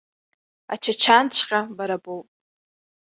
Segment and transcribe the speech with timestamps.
[0.73, 2.27] Ачачанҵәҟьа бара боуп.